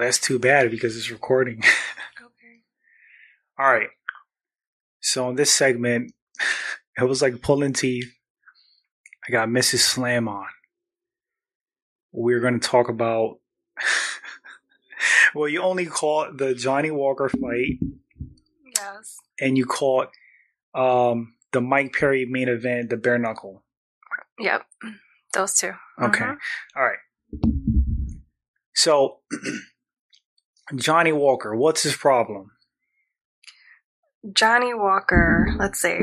[0.00, 1.62] That's too bad because it's recording.
[2.22, 2.60] Okay.
[3.58, 3.88] All right.
[5.00, 6.12] So in this segment,
[6.98, 8.12] it was like pulling teeth.
[9.26, 9.78] I got Mrs.
[9.78, 10.46] Slam on.
[12.12, 13.38] We're going to talk about.
[15.34, 17.78] well, you only caught the Johnny Walker fight,
[18.76, 19.16] Yes.
[19.40, 20.08] and you caught
[20.74, 23.62] um, the Mike Perry main event, the bare knuckle.
[24.38, 24.64] Yep.
[25.34, 25.72] Those two.
[26.02, 26.24] Okay.
[26.24, 26.36] Mhm.
[26.76, 26.98] All right.
[28.74, 29.20] So,
[30.76, 32.52] Johnny Walker, what's his problem?
[34.32, 35.48] Johnny Walker.
[35.58, 35.96] Let's see.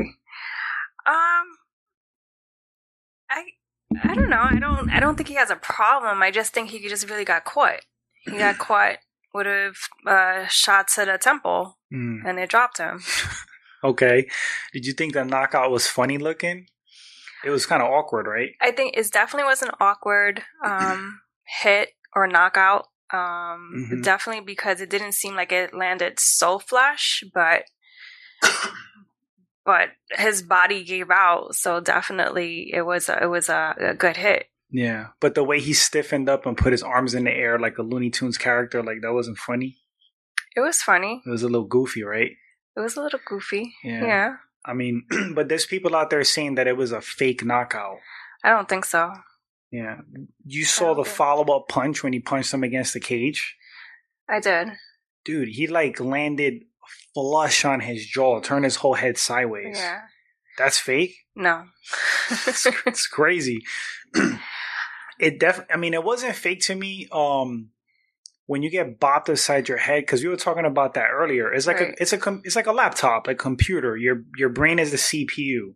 [1.06, 1.46] Um,
[3.30, 3.44] I
[4.02, 4.42] I don't know.
[4.42, 6.22] I don't I don't think he has a problem.
[6.22, 7.80] I just think he just really got caught.
[8.22, 8.96] He got caught
[9.34, 9.76] would have
[10.06, 12.26] uh, shot to the temple, Hmm.
[12.26, 13.00] and it dropped him.
[13.84, 14.26] Okay.
[14.72, 16.66] Did you think the knockout was funny looking?
[17.44, 18.50] It was kind of awkward, right?
[18.60, 21.20] I think it definitely was an awkward um,
[21.62, 22.88] hit or knockout.
[23.12, 24.02] Um, Mhm.
[24.02, 27.64] Definitely because it didn't seem like it landed so flush, but
[29.64, 31.54] but his body gave out.
[31.54, 34.46] So definitely it was a, it was a, a good hit.
[34.70, 35.08] Yeah.
[35.20, 37.82] But the way he stiffened up and put his arms in the air like a
[37.82, 39.78] Looney Tunes character, like that wasn't funny.
[40.56, 41.22] It was funny.
[41.24, 42.32] It was a little goofy, right?
[42.76, 43.74] It was a little goofy.
[43.84, 44.04] Yeah.
[44.04, 44.36] yeah.
[44.64, 47.96] I mean, but there's people out there saying that it was a fake knockout.
[48.44, 49.12] I don't think so.
[49.70, 49.98] Yeah.
[50.44, 53.56] You saw the follow up punch when he punched him against the cage?
[54.28, 54.68] I did.
[55.24, 56.62] Dude, he like landed
[57.14, 59.78] flush on his jaw, turned his whole head sideways.
[59.78, 60.00] Yeah.
[60.56, 61.14] That's fake?
[61.36, 61.64] No.
[62.46, 63.62] it's, it's crazy.
[65.20, 67.70] it def I mean it wasn't fake to me um
[68.46, 71.52] when you get bopped aside your head cuz we were talking about that earlier.
[71.52, 71.90] It's like Right.
[71.90, 73.96] a it's a com- it's like a laptop, like computer.
[73.96, 75.74] Your your brain is the CPU.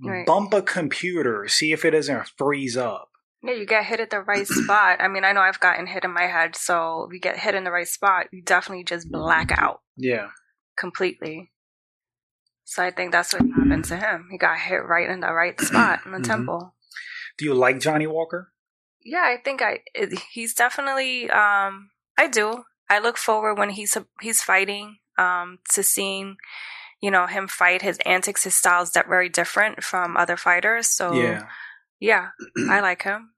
[0.00, 0.24] Right.
[0.24, 3.07] Bump a computer, see if it doesn't freeze up.
[3.42, 5.00] Yeah, you get hit at the right spot.
[5.00, 7.54] I mean, I know I've gotten hit in my head, so if you get hit
[7.54, 10.28] in the right spot, you definitely just black out Yeah.
[10.76, 11.52] completely.
[12.64, 14.28] So I think that's what happened to him.
[14.30, 16.24] He got hit right in the right spot in the Mhm.
[16.24, 16.74] temple.
[17.38, 18.52] Do you like Johnny Walker?
[19.00, 22.64] Yeah, I think I it, he's definitely um I do.
[22.90, 26.36] I look forward when he's he's fighting um to seeing
[27.00, 30.88] you know him fight his antics his styles that very different from other fighters.
[30.88, 31.48] So Yeah.
[32.00, 32.30] yeah,
[32.68, 33.30] I like him.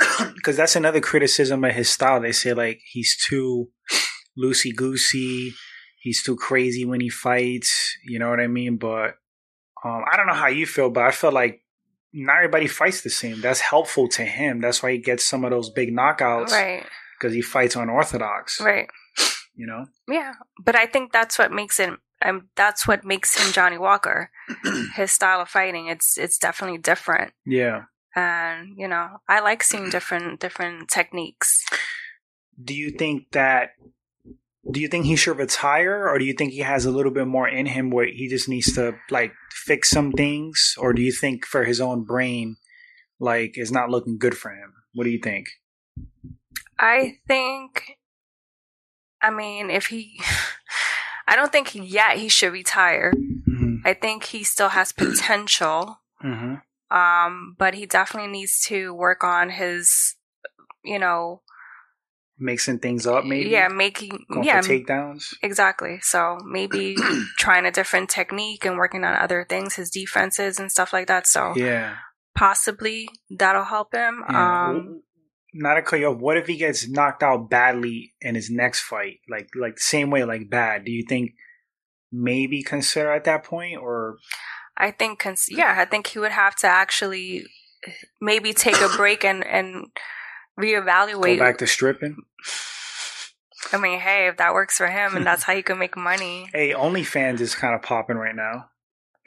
[0.34, 2.20] because that's another criticism of his style.
[2.20, 3.68] They say like he's too
[4.38, 5.52] loosey goosey,
[6.00, 7.96] he's too crazy when he fights.
[8.06, 8.76] You know what I mean?
[8.76, 9.14] But
[9.84, 11.60] um, I don't know how you feel, but I feel like
[12.12, 13.40] not everybody fights the same.
[13.40, 14.60] That's helpful to him.
[14.60, 16.84] That's why he gets some of those big knockouts Right.
[17.18, 18.60] because he fights unorthodox.
[18.60, 18.88] Right.
[19.56, 19.86] You know?
[20.08, 20.32] Yeah,
[20.64, 21.98] but I think that's what makes him.
[22.22, 24.30] Um, that's what makes him Johnny Walker.
[24.96, 27.82] His style of fighting, it's it's definitely different, Yeah.
[28.14, 31.64] And you know, I like seeing different different techniques.
[32.62, 33.70] Do you think that?
[34.70, 37.26] Do you think he should retire, or do you think he has a little bit
[37.26, 41.12] more in him where he just needs to like fix some things, or do you
[41.12, 42.56] think for his own brain,
[43.20, 44.72] like it's not looking good for him?
[44.94, 45.48] What do you think?
[46.78, 47.98] I think,
[49.20, 50.18] I mean, if he,
[51.28, 53.12] I don't think yet he should retire.
[53.12, 53.76] Mm-hmm.
[53.84, 56.54] I think he still has potential, Mm-hmm.
[56.90, 60.16] Um, but he definitely needs to work on his,
[60.84, 61.42] you know,
[62.36, 63.48] Mixing things up, maybe.
[63.50, 65.34] yeah, making, Going yeah, takedowns.
[65.40, 65.98] Exactly.
[66.02, 66.96] So maybe
[67.38, 71.28] trying a different technique and working on other things, his defenses and stuff like that.
[71.28, 71.94] So Yeah.
[72.34, 74.24] possibly that'll help him.
[74.28, 74.68] yeah.
[74.70, 75.02] Um,
[75.56, 76.18] not you off.
[76.18, 79.20] What if he gets knocked out badly in his next fight?
[79.30, 80.84] Like, like the same way, like bad.
[80.84, 81.34] Do you think
[82.10, 84.18] maybe consider at that point, or
[84.76, 87.44] I think, cons- yeah, I think he would have to actually
[88.20, 89.86] maybe take a break and and
[90.58, 91.38] reevaluate.
[91.38, 92.16] go back to stripping?
[93.72, 96.48] I mean, hey, if that works for him and that's how he can make money,
[96.52, 98.66] Hey, OnlyFans is kind of popping right now.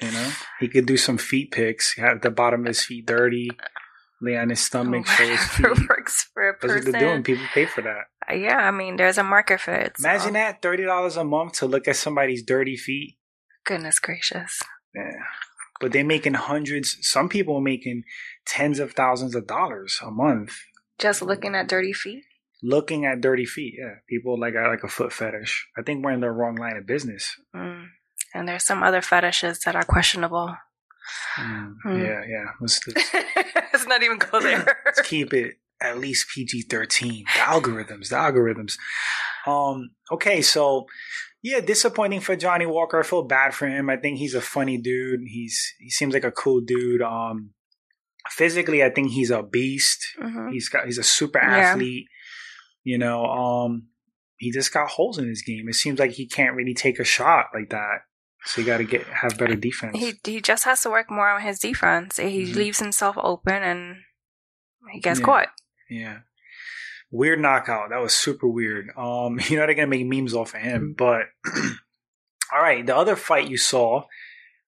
[0.01, 1.95] You know, he could do some feet pics.
[1.97, 3.49] Have the bottom of his feet dirty,
[4.21, 5.65] lay on his stomach, show his feet.
[5.89, 6.91] works for a That's what person.
[6.91, 7.23] they're doing.
[7.23, 8.03] People pay for that.
[8.29, 9.97] Uh, Yeah, I mean, there's a market for it.
[9.97, 13.17] so- Imagine that thirty dollars a month to look at somebody's dirty feet.
[13.65, 14.61] Goodness gracious.
[14.97, 15.19] Yeah.
[15.79, 16.97] But they're making hundreds.
[17.01, 18.03] Some people are making
[18.45, 20.53] tens of thousands of dollars a month
[20.97, 22.23] Just looking at dirty feet.
[22.63, 23.75] looking at dirty feet.
[23.77, 25.67] Yeah, people like like a foot fetish.
[25.77, 27.35] I think we're in the wrong line of business.
[27.55, 27.85] Mm.
[28.33, 30.55] And there's some other fetishes that are questionable.
[31.39, 32.01] Mm, Hmm.
[32.01, 32.45] Yeah, yeah.
[32.59, 33.13] Let's, let's,
[33.71, 34.65] Let's not even go there.
[34.85, 37.23] let's keep it at least PG thirteen.
[37.35, 38.73] The algorithms, the algorithms.
[39.45, 39.91] Um.
[40.11, 40.88] Okay, so
[41.51, 42.99] yeah, disappointing for Johnny Walker.
[42.99, 43.89] I feel bad for him.
[43.89, 45.21] I think he's a funny dude.
[45.27, 47.01] He's he seems like a cool dude.
[47.01, 47.51] Um,
[48.29, 49.99] physically, I think he's a beast.
[50.21, 50.51] Mhm.
[50.51, 51.57] He's got he's a super Yeah.
[51.71, 52.07] athlete.
[52.83, 53.88] You know, um,
[54.38, 55.67] he just got holes in his game.
[55.69, 58.00] It seems like he can't really take a shot like that.
[58.45, 59.97] So you got to get have better defense.
[59.97, 62.17] He he just has to work more on his defense.
[62.17, 62.55] He Mhm.
[62.55, 63.97] leaves himself open and
[64.93, 65.25] he gets Yeah.
[65.25, 65.47] caught.
[65.89, 66.17] Yeah.
[67.12, 67.89] Weird knockout.
[67.89, 68.89] That was super weird.
[68.98, 70.95] Um, you know they're gonna make memes off of him.
[70.98, 71.24] But
[72.54, 74.04] all right, the other fight you saw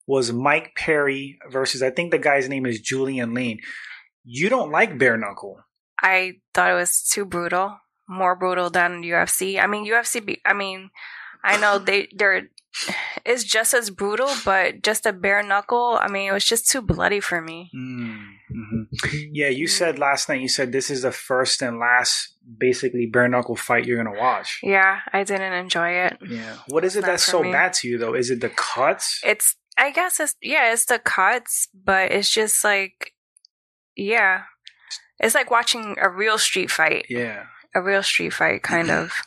[0.06, 3.60] was Mike Perry versus I think the guy's name is Julian Lane.
[4.24, 5.60] You don't like bare knuckle.
[6.02, 9.60] I thought it was too brutal, more brutal than UFC.
[9.62, 10.38] I mean, UFC.
[10.46, 10.90] I mean,
[11.42, 12.48] I know they they're
[13.24, 15.98] it's just as brutal, but just a bare knuckle.
[16.00, 17.70] I mean, it was just too bloody for me.
[18.50, 19.18] Mm-hmm.
[19.32, 20.40] Yeah, you said last night.
[20.40, 24.60] You said this is the first and last, basically bare knuckle fight you're gonna watch.
[24.62, 26.18] Yeah, I didn't enjoy it.
[26.28, 26.56] Yeah.
[26.68, 27.52] What is it Not that's so me.
[27.52, 28.14] bad to you though?
[28.14, 29.20] Is it the cuts?
[29.24, 33.12] It's I guess it's yeah, it's the cuts, but it's just like
[33.96, 34.42] yeah.
[35.20, 37.06] It's like watching a real street fight.
[37.08, 37.44] yeah.
[37.74, 39.12] A real street fight kind of.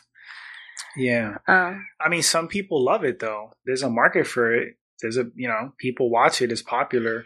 [0.94, 1.36] Yeah.
[1.48, 3.52] Um I mean, some people love it though.
[3.64, 4.74] There's a market for it.
[5.00, 6.52] There's a you know people watch it.
[6.52, 7.24] It's popular.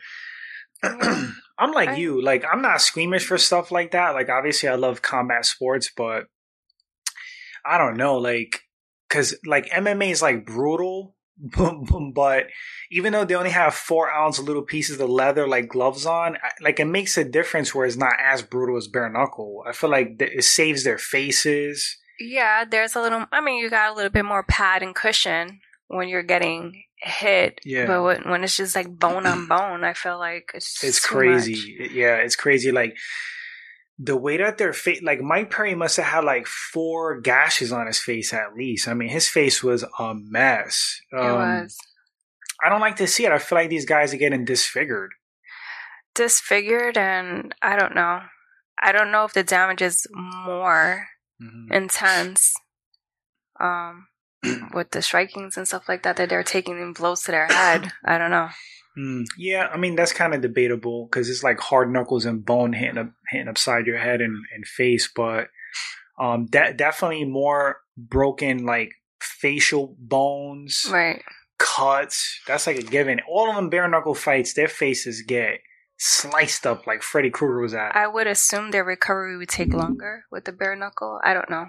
[1.58, 2.23] I'm like I- you.
[2.23, 4.11] Like I'm not squeamish for stuff like that.
[4.11, 6.26] Like obviously I love combat sports, but
[7.64, 8.17] I don't know.
[8.19, 8.61] Like
[9.08, 11.14] because like MMA is like brutal,
[12.14, 12.46] but
[12.90, 16.52] even though they only have four ounce little pieces of leather like gloves on, I-
[16.62, 19.64] like it makes a difference where it's not as brutal as bare knuckle.
[19.67, 21.96] I feel like th- it saves their faces.
[22.20, 25.61] yeah, there's a little I mean, you got a little bit more pad and cushion
[25.88, 27.61] when you're getting hit.
[27.65, 27.87] Yeah.
[27.87, 31.77] But when, when it's just like bone on bone, I feel like it's it's crazy.
[31.81, 31.91] much.
[31.93, 32.73] Yeah, it's crazy.
[32.73, 32.97] Like
[33.99, 37.87] the way that their face, like Mike Perry must have had like four gashes on
[37.87, 38.88] his face at least.
[38.88, 41.00] I mean, his face was a mess.
[41.12, 41.77] It Um, was
[42.62, 43.32] I don't like to see it.
[43.32, 45.12] I feel like these guys are getting disfigured.
[46.15, 48.21] disfigured and I don't know.
[48.82, 51.06] I don't know if the damage is more
[51.43, 51.71] Mhm.
[51.73, 52.55] intense
[53.61, 54.09] um
[54.75, 57.93] with the strikings and stuff like that that they're taking in blows to their head.
[58.04, 58.48] I don't know.
[58.98, 62.72] Mm, yeah, I mean that's kind of debatable because it's like hard knuckles and bone
[62.72, 65.48] hitting up, hitting upside your head and, and face, but
[66.19, 70.87] um, de- definitely more broken like facial bones.
[70.90, 71.22] Right.
[71.58, 72.40] cuts.
[72.46, 73.20] That's like a given.
[73.28, 75.60] All of them bare knuckle fights, their faces get
[75.98, 77.96] sliced up like Freddy Krueger was at.
[77.96, 81.20] I would assume their recovery would take longer with the bare knuckle.
[81.25, 81.66] I don't know.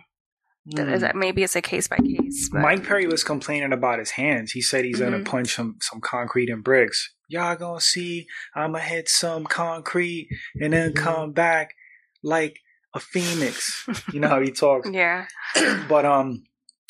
[0.76, 1.16] Mm.
[1.16, 4.52] Maybe it's a case by case, but Mike Perry was complaining about his hands.
[4.52, 5.26] He said he's gonna Mhm.
[5.26, 7.14] punch some some concrete and bricks.
[7.30, 10.28] Y'all gonna see I'ma hit some concrete
[10.60, 11.74] and then come back
[12.24, 12.60] like
[12.94, 13.88] a phoenix.
[14.12, 14.90] you know how he talks.
[14.92, 15.28] yeah.
[15.90, 16.44] but um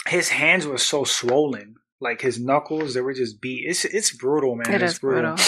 [0.08, 1.76] his hands were so swollen.
[2.00, 3.66] Like his knuckles, they were just beat.
[3.68, 4.74] It's it's brutal, man.
[4.74, 5.36] It it's is brutal.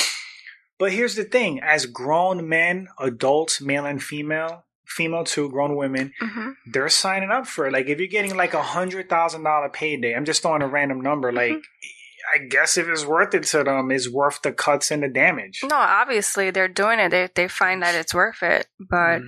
[0.80, 6.13] But here's the thing: as grown men, adults, male and female, female too, grown women,
[6.19, 7.74] hmm they're signing up for it.
[7.74, 11.01] Like if you're getting like a hundred thousand dollar payday, I'm just throwing a random
[11.01, 11.31] number.
[11.31, 12.36] Like Mm-hmm.
[12.36, 15.62] I guess if it's worth it to them, it's worth the cuts and the damage.
[15.63, 17.09] No, obviously they're doing it.
[17.09, 18.68] They they find that it's worth it.
[18.80, 19.27] But Mhm.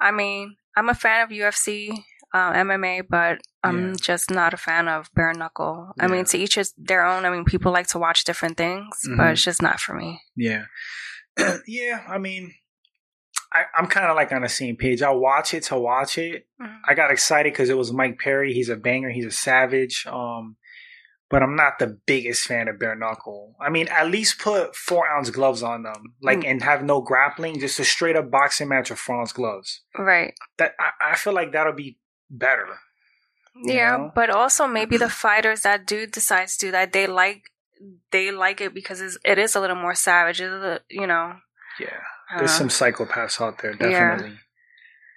[0.00, 1.90] I mean, I'm a fan of UFC,
[2.34, 3.94] um, MMA, but I'm Yeah.
[4.00, 5.94] just not a fan of bare knuckle.
[5.98, 6.12] I Yeah.
[6.12, 7.24] mean, to each is their own.
[7.24, 10.20] I mean, people like to watch different things, but it's just not for me.
[10.36, 10.64] Yeah,
[11.66, 12.04] yeah.
[12.08, 12.52] I mean,
[13.52, 15.00] I, I'm kind of like on the same page.
[15.02, 16.46] I watch it to watch it.
[16.60, 16.78] Mhm.
[16.86, 18.52] I got excited because it was Mike Perry.
[18.52, 19.10] He's a banger.
[19.10, 20.06] He's a savage.
[20.06, 20.56] Um,
[21.30, 23.54] but I'm not the biggest fan of bare knuckle.
[23.60, 26.46] I mean, at least put four ounce gloves on them, like, Mm.
[26.50, 27.60] and have no grappling.
[27.60, 29.82] Just a straight up boxing match with four ounce gloves.
[29.98, 30.34] Right.
[30.56, 31.98] That I, I feel like that'll be
[32.30, 32.66] better.
[33.64, 34.12] Yeah, know?
[34.14, 37.42] but also maybe the fighters that do decide to do that, they like
[38.10, 40.40] they like it because it's, it is a little more savage.
[40.40, 41.34] It's a, you know.
[41.78, 42.00] Yeah,
[42.32, 43.88] uh, there's some psychopaths out there, Yeah.
[44.16, 44.38] definitely.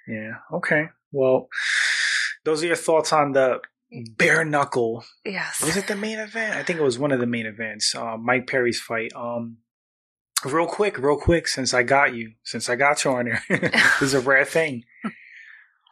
[0.07, 0.31] Yeah.
[0.53, 0.89] Okay.
[1.11, 1.47] Well,
[2.43, 3.59] those are your thoughts on the
[4.17, 5.61] bare knuckle yes.
[5.61, 6.55] was it the main event?
[6.55, 7.93] I think it was one of the main events.
[7.93, 9.11] Uh, Mike Perry's fight.
[9.15, 9.57] Um,
[10.45, 14.01] real quick, real quick, since I got you, since I got you on here, this
[14.01, 14.83] is a rare thing.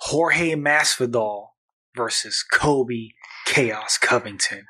[0.01, 1.47] Jorge Masvidal
[1.95, 4.65] versus Colby Chaos Covington.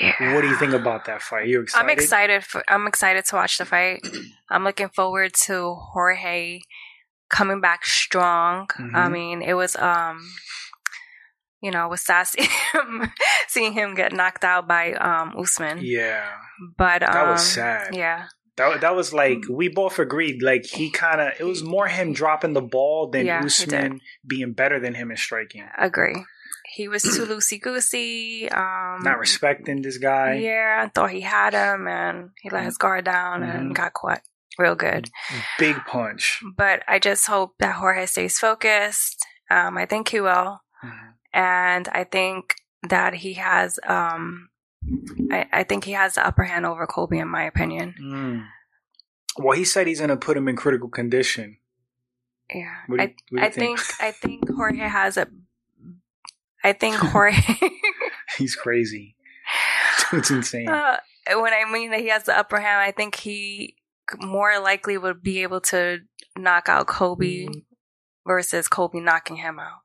[0.00, 0.34] Yeah.
[0.34, 1.48] What do you think about that fight?
[1.48, 1.84] You excited?
[1.84, 2.44] I'm excited.
[2.44, 4.06] For, I'm excited to watch the fight.
[4.50, 6.60] I'm looking forward to Jorge
[7.30, 8.68] coming back strong.
[8.78, 9.12] I Mhm.
[9.12, 10.28] mean, it was um,
[11.62, 13.12] you know, it was sad seeing him,
[13.48, 15.78] seeing him get knocked out by um Usman.
[15.82, 16.24] Yeah,
[16.76, 17.94] But um, that was sad.
[17.94, 18.26] Yeah,
[18.56, 20.42] That that was like we both agreed.
[20.42, 24.52] Like he kind of it was more him dropping the ball than Yeah, Usman being
[24.52, 25.66] better than him in striking.
[25.78, 26.24] agree.
[26.76, 28.50] He was too loosey goosey.
[28.50, 30.34] Um, Not respecting this guy.
[30.34, 33.54] Yeah, I thought he had him, and he let his guard down Mhm.
[33.54, 34.20] and got caught
[34.58, 35.08] real good.
[35.58, 36.40] Big punch.
[36.56, 39.24] But I just hope that Jorge stays focused.
[39.50, 40.60] Um, I think he will.
[40.84, 41.12] Mhm.
[41.32, 42.54] and I think
[42.88, 43.78] that he has.
[43.86, 44.48] Um,
[45.32, 47.94] I, I think he has the upper hand over Colby, in my opinion.
[48.00, 48.46] Mm.
[49.42, 51.58] Well, he said he's going to put him in critical condition.
[52.54, 53.80] Yeah, What do you- I, what do you I think?
[53.80, 55.26] think I think Jorge has a.
[56.66, 57.36] I think Jorge.
[58.38, 59.14] He's crazy.
[60.12, 60.68] It's insane.
[60.68, 60.98] Uh,
[61.34, 63.74] when I mean that he has the upper hand, I think he
[64.20, 65.98] more likely would be able to
[66.38, 67.66] knock out Colby
[68.24, 69.80] versus Colby knocking him out.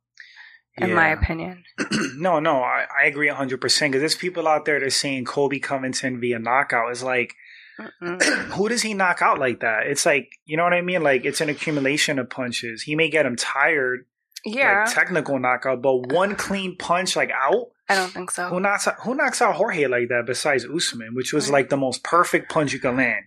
[0.78, 1.64] In my opinion,
[2.18, 5.60] no, no, I, I agree 100% because there's people out there that are saying Colby
[5.60, 6.92] Covington via knockout.
[6.92, 7.34] It's like,
[8.00, 9.88] who does he knock out like that?
[9.88, 11.02] It's like, you know what I mean?
[11.02, 12.84] Like, it's an accumulation of punches.
[12.84, 14.06] He may get him tired,
[14.46, 18.48] yeah, like technical knockout, but one clean punch, like out, I don't think so.
[18.50, 21.60] who knocks out, who knocks out Jorge like that besides Usman, which was Right.
[21.60, 23.26] like the most perfect punch you can land?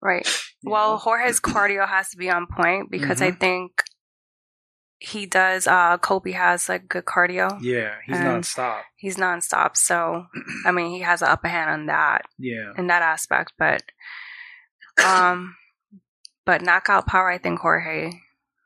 [0.00, 0.26] Right.
[0.62, 0.96] you Well, know?
[0.98, 3.40] Jorge's cardio has to be on point because I Mhm.
[3.40, 3.82] think
[4.98, 5.66] he does.
[5.66, 7.58] Uh, Colby has like good cardio.
[7.60, 8.82] yeah, he's nonstop.
[8.96, 10.26] He's nonstop, so
[10.64, 13.52] I mean he has an upper hand on that Yeah, in that aspect.
[13.58, 13.82] But,
[15.04, 15.56] um,
[16.46, 18.12] but knockout power, I think Jorge.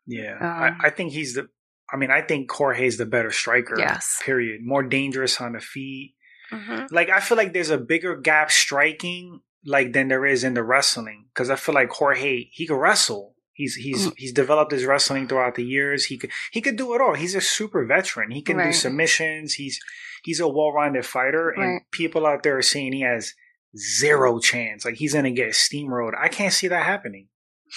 [0.06, 0.36] yeah.
[0.40, 1.48] Um, I, I think he's the.
[1.92, 3.76] I mean, I think Jorge's the better striker.
[3.78, 4.20] Yes.
[4.24, 4.60] Period.
[4.64, 6.14] More dangerous on the feet.
[6.50, 10.54] hmm like I feel like there's a bigger gap striking like than there is in
[10.54, 13.34] the wrestling because I feel like Jorge he can wrestle.
[13.52, 14.12] He's he's Mm.
[14.16, 16.04] he's developed his wrestling throughout the years.
[16.06, 17.14] He could he could do it all.
[17.14, 18.30] He's a super veteran.
[18.30, 19.54] He can do submissions.
[19.54, 19.80] He's
[20.24, 21.82] he's a well-rounded fighter, and Right.
[21.90, 23.32] people out there are saying he has
[23.76, 24.84] zero chance.
[24.84, 26.12] Like he's gonna get steamrolled.
[26.18, 27.28] I can't see that happening.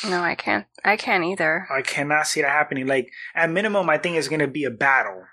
[0.07, 0.65] No, I can't.
[0.85, 1.67] I can't either.
[1.75, 2.87] I cannot see that happening.
[2.87, 5.23] Like at minimum, I think it's gonna be a battle.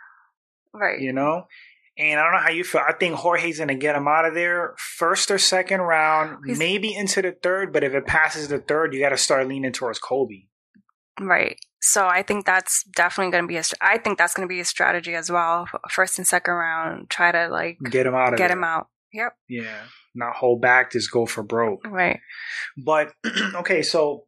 [0.72, 1.00] Right.
[1.00, 1.46] you know.
[1.98, 2.82] And I don't know how you feel.
[2.86, 6.94] I think Jorge's gonna get him out of there first or second round, He's- maybe
[6.94, 7.72] into the third.
[7.72, 10.50] But if it passes the third, you got to start leaning towards Colby.
[11.18, 11.56] Right.
[11.80, 13.62] So I think that's definitely going to be a.
[13.80, 15.66] I think that's going to be a strategy as well.
[15.90, 18.56] First and second round, try to like Get him out of get there.
[18.58, 18.88] him out.
[19.14, 19.32] Yep.
[19.48, 19.82] Yeah,
[20.14, 21.86] not hold back, just go for broke.
[21.86, 22.20] Right.
[22.76, 23.12] But
[23.54, 24.24] okay, so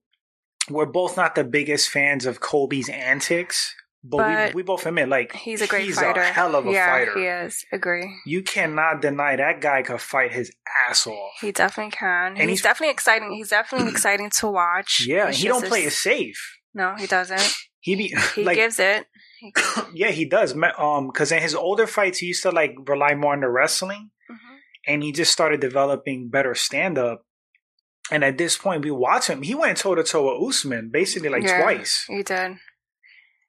[0.70, 5.08] we're both not the biggest fans of Colby's antics, but, But we, we both admit
[5.08, 6.20] like He's a great he's fighter.
[6.20, 7.18] a hell of a yeah, fighter.
[7.18, 7.64] he is.
[7.72, 8.14] Agree.
[8.26, 10.52] You cannot deny that guy could fight his
[10.88, 11.32] ass off.
[11.40, 12.32] He definitely can.
[12.36, 13.32] And he's, he's- definitely exciting.
[13.32, 15.04] He's definitely exciting to watch.
[15.06, 16.40] Yeah, he don't play it safe.
[16.74, 17.40] No, he doesn't.
[17.80, 19.06] He be He like gives it.
[19.94, 20.52] Yeah, he does.
[20.78, 24.10] Um, because in his older fights, he used to like rely more on the wrestling,
[24.30, 24.36] Mhm.
[24.88, 27.22] and he just started developing better stand up.
[28.10, 29.42] And at this point, we watch him.
[29.42, 31.60] He went toe to toe with Usman basically like Yeah.
[31.62, 32.04] twice.
[32.08, 32.56] He did.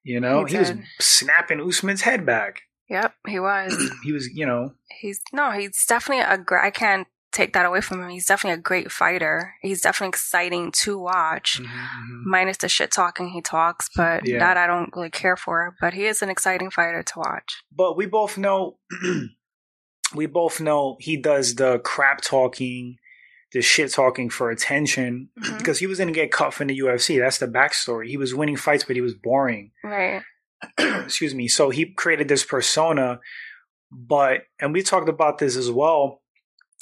[0.04, 2.62] You know, He he, was snapping Usman's head back.
[2.90, 3.76] Yep, he was.
[4.04, 6.64] he was, you know, He's no, he's definitely a great.
[6.66, 8.10] I can't take that away from him.
[8.10, 9.54] He's definitely a great fighter.
[9.62, 11.60] He's definitely exciting to watch.
[11.62, 12.30] Mm-hmm, mm-hmm.
[12.30, 14.40] Minus the shit talking he talks, but Yeah.
[14.40, 15.76] that I don't really care for.
[15.80, 17.62] But he is an exciting fighter to watch.
[17.72, 18.80] but we both know,
[20.16, 22.98] we both know he does the crap talking,
[23.54, 25.58] the shit talking for attention Mhm.
[25.58, 27.18] because he was going to get cut from the UFC.
[27.20, 28.08] That's the backstory.
[28.08, 29.72] He was winning fights, but he was boring.
[29.84, 30.22] Right.
[30.78, 31.48] excuse me.
[31.48, 33.20] So he created this persona,
[33.92, 36.22] but and we talked about this as well.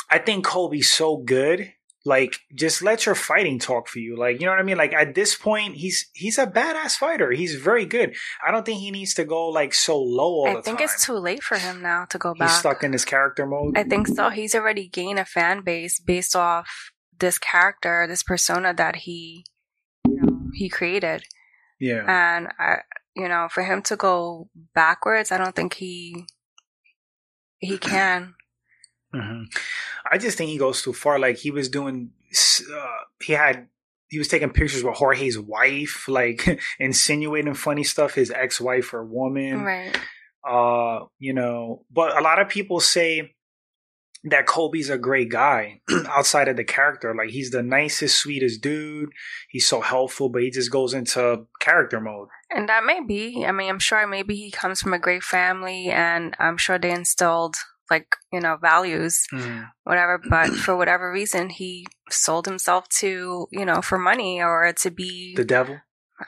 [0.10, 1.72] I think Colby's so good.
[2.08, 4.16] Like, just let your fighting talk for you.
[4.18, 4.78] Like, you know what I mean?
[4.78, 7.32] Like at this point, he's he's a badass fighter.
[7.32, 8.16] He's very good.
[8.46, 10.86] I don't think he needs to go like so low all I think time.
[10.86, 12.60] it's too late for him now to go he's back.
[12.60, 13.78] stuck in his character mode.
[13.78, 14.30] I think so.
[14.30, 19.44] He's already gained a fan base based off this character, this persona that he,
[20.08, 21.24] you know, he created.
[21.80, 22.06] yeah.
[22.08, 22.82] And I,
[23.16, 26.26] you know, for him to go backwards, I don't think he
[27.60, 28.36] he can.
[29.14, 29.44] hmm
[30.12, 31.20] I just think he goes too far.
[31.20, 32.12] Like he was doing,
[32.74, 32.88] uh,
[33.22, 33.68] he had,
[34.10, 39.64] he was taking pictures with Jorge's wife, like insinuating funny stuff, his ex-wife or woman.
[39.64, 40.00] Right.
[40.48, 43.34] Uh, you know, but a lot of people say
[44.24, 47.14] that Colby's a great guy outside of the character.
[47.16, 49.10] Like he's the nicest, sweetest dude.
[49.50, 52.30] He's so helpful, but he just goes into character mode.
[52.50, 53.46] And that may be.
[53.46, 56.92] I mean, I'm sure maybe he comes from a great family and I'm sure they
[56.92, 57.56] instilled
[57.90, 59.26] like, you know, values,
[59.84, 60.20] whatever.
[60.30, 65.36] But for whatever reason, he sold himself to, you know, for money or to be,
[65.36, 65.80] The devil.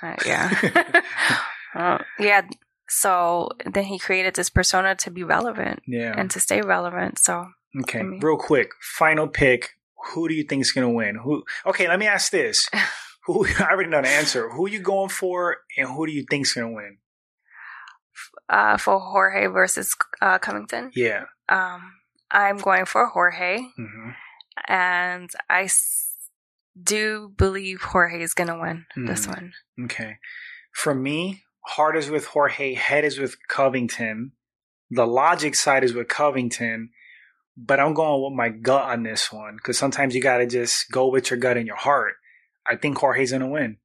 [0.01, 1.01] uh, yeah.
[1.75, 2.42] Uh, yeah.
[2.89, 6.16] So then he created this persona to be relevant Yeah.
[6.18, 7.20] and to stay relevant.
[7.20, 7.46] So
[7.82, 9.78] Okay, I mean- real quick, final pick.
[10.13, 11.16] Who do you think is gonna win?
[11.24, 11.44] Who?
[11.68, 12.68] Okay, let me ask this.
[13.28, 13.46] Who?
[13.60, 14.50] I already know the answer.
[14.50, 16.98] Who are you going for, and who do you think's gonna win?
[18.50, 21.25] uh, for Jorge versus uh, Covington, Yeah.
[21.50, 21.94] Um,
[22.32, 23.60] I'm going for Jorge.
[23.75, 24.10] hmm
[24.68, 26.15] and I s-
[26.82, 29.29] do believe Jorge is going to win this Mhm.
[29.29, 29.53] one.
[29.86, 30.18] Okay.
[30.74, 34.34] For me, heart is with Jorge, head is with Covington.
[34.89, 36.89] The logic side is with Covington,
[37.56, 40.91] but I'm going with my gut on this one because sometimes you got to just
[40.91, 42.15] go with your gut and your heart.
[42.68, 43.77] I think Jorge's going to win.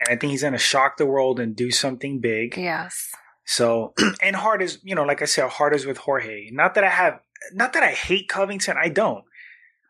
[0.00, 2.56] And I think he's going to shock the world and do something big.
[2.58, 3.10] Yes.
[3.46, 6.50] So, and hard is, you know, like I said, hard is with Jorge.
[6.50, 7.20] Not that I have,
[7.52, 8.76] not that I hate Covington.
[8.80, 9.24] I don't.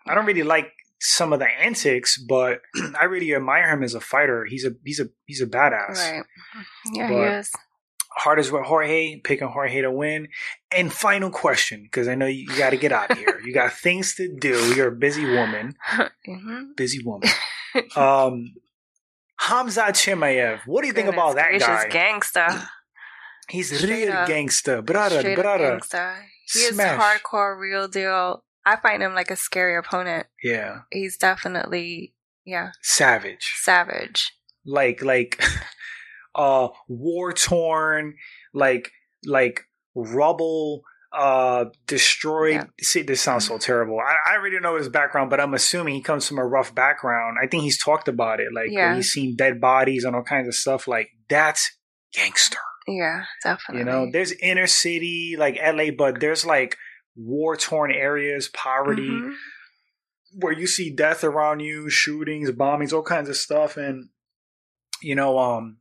[0.06, 0.70] I don't really like
[1.00, 2.60] some of the antics, but
[3.00, 4.44] I really admire him as a fighter.
[4.44, 5.96] He's a he's a he's a badass.
[5.96, 6.22] Right.
[6.92, 7.50] Yeah, But- he is.
[8.18, 10.28] Hard is with Jorge, picking Jorge to win.
[10.72, 13.42] And final question, because I know you, you got to get out of here.
[13.44, 14.56] you got things to do.
[14.74, 15.74] You're a busy woman.
[16.26, 17.28] hmm Busy woman.
[17.94, 18.54] Um,
[19.38, 20.60] Hamza Chimaev.
[20.64, 21.88] What do you think about that guy?
[21.90, 22.66] Gangster.
[23.48, 24.28] He's Straight real up.
[24.28, 25.70] gangster, brother, Straight brother.
[25.70, 26.16] gangster.
[26.52, 28.44] He is hardcore, real deal.
[28.64, 30.26] I find him like a scary opponent.
[30.42, 33.54] Yeah, He's definitely, yeah, savage.
[33.62, 34.32] savage.
[34.64, 35.40] like like
[36.34, 38.14] uh war torn
[38.52, 38.90] like
[39.24, 39.60] like
[39.94, 42.60] rubble uh destroyed Yeah.
[42.62, 42.82] Mm-hmm.
[42.82, 46.02] see this sounds so terrible I, I really know his background but i'm assuming he
[46.02, 48.94] comes from a rough background i think he's talked about it like Yeah.
[48.96, 51.70] he's seen dead bodies and all kinds of stuff like that's
[52.12, 53.80] gangster Yeah, definitely.
[53.80, 56.76] you know there's inner city like la but there's like
[57.16, 59.34] war torn areas poverty Mhm.
[60.38, 64.10] where you see death around you, shootings, bombings, all kinds of stuff, and
[65.02, 65.78] you know, um,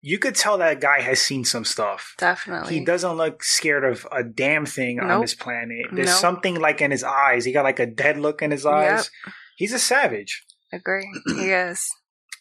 [0.00, 2.14] you could tell that guy has seen some stuff.
[2.18, 2.78] Definitely.
[2.78, 5.86] He doesn't look scared of a damn thing on this planet.
[5.92, 6.16] There's Nope.
[6.20, 7.44] something like in his eyes.
[7.44, 9.10] He got like a dead look in his eyes.
[9.56, 11.08] He's a savage, Agree.
[11.36, 11.88] He is.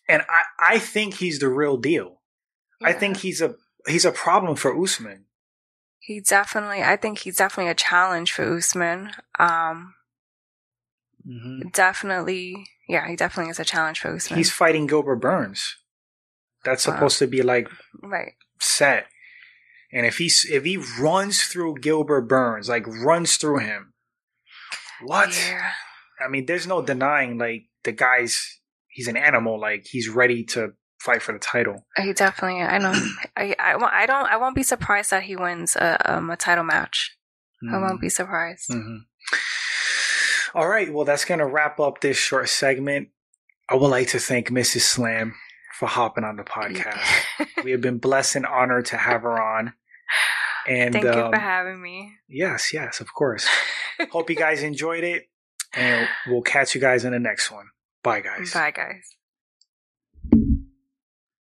[0.10, 0.44] and I
[0.76, 2.22] I think he's the real deal.
[2.84, 3.56] I think he's a
[3.88, 5.26] he's a problem for Usman.
[6.00, 6.82] he definitely.
[6.84, 9.12] I think he's definitely a challenge for Usman.
[9.40, 9.96] Um,
[11.28, 11.70] Mm-hmm.
[11.70, 12.66] definitely.
[12.88, 14.38] Yeah, he definitely is a challenge for Usman.
[14.38, 15.78] He's fighting Gilbert Burns.
[16.66, 16.96] That's Wow.
[16.96, 17.70] supposed to be like
[18.02, 18.34] right.
[18.60, 19.08] set.
[19.92, 23.94] And if he's if he runs through Gilbert Burns, like runs through him,
[25.02, 25.30] what?
[25.38, 25.72] Yeah.
[26.24, 29.60] I mean, there's no denying like the guy's he's an animal.
[29.60, 31.86] Like he's ready to fight for the title.
[31.98, 32.62] He definitely.
[32.62, 32.94] I know.
[33.38, 33.56] I.
[33.60, 34.26] I, I don't.
[34.26, 37.16] I won't be surprised that he wins a um, a title match.
[37.72, 38.70] I won't be surprised.
[38.70, 39.04] Mhm.
[40.54, 43.10] All right, well, that's gonna wrap up this short segment.
[43.70, 44.82] I would like to thank Mrs.
[44.82, 45.34] Slam
[45.80, 47.00] for hopping on the podcast.
[47.64, 49.74] we have been blessed and honored to have her on.
[50.68, 52.12] And Thank you um, for having me.
[52.28, 53.48] yes, yes, of course.
[54.12, 55.24] Hope you guys enjoyed it,
[55.74, 57.68] and we'll catch you guys in the next one.
[58.04, 58.54] Bye, guys.
[58.54, 59.16] Bye, guys.